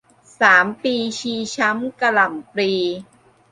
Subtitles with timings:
[0.39, 2.71] สามปีชีช้ำกระหล่ำปลี